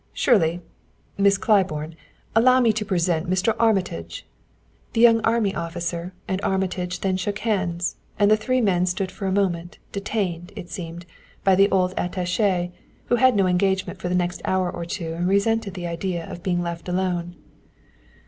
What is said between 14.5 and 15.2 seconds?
or two